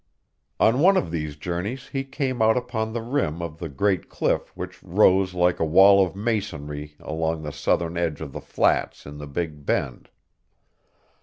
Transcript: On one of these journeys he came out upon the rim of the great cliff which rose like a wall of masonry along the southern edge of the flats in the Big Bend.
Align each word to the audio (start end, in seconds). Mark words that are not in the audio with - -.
On 0.59 0.79
one 0.79 0.97
of 0.97 1.11
these 1.11 1.35
journeys 1.35 1.89
he 1.89 2.03
came 2.03 2.41
out 2.41 2.57
upon 2.57 2.91
the 2.91 3.03
rim 3.03 3.39
of 3.39 3.59
the 3.59 3.69
great 3.69 4.09
cliff 4.09 4.47
which 4.57 4.81
rose 4.81 5.35
like 5.35 5.59
a 5.59 5.63
wall 5.63 6.03
of 6.03 6.15
masonry 6.15 6.95
along 6.99 7.43
the 7.43 7.51
southern 7.51 7.95
edge 7.97 8.19
of 8.19 8.31
the 8.33 8.41
flats 8.41 9.05
in 9.05 9.19
the 9.19 9.27
Big 9.27 9.63
Bend. 9.63 10.09